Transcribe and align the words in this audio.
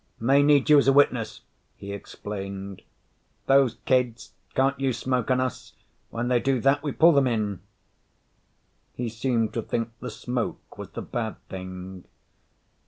"May 0.19 0.41
need 0.41 0.67
you 0.67 0.79
as 0.79 0.87
a 0.87 0.93
witness," 0.93 1.41
he 1.75 1.93
explained. 1.93 2.81
"Those 3.45 3.75
kids 3.85 4.31
can't 4.55 4.79
use 4.79 4.97
smoke 4.97 5.29
on 5.29 5.39
us. 5.39 5.73
When 6.09 6.27
they 6.27 6.39
do 6.39 6.59
that, 6.61 6.81
we 6.81 6.91
pull 6.91 7.11
them 7.11 7.27
in." 7.27 7.59
He 8.95 9.09
seemed 9.09 9.53
to 9.53 9.61
think 9.61 9.91
the 9.99 10.09
smoke 10.09 10.75
was 10.79 10.89
the 10.89 11.03
bad 11.03 11.35
thing. 11.49 12.05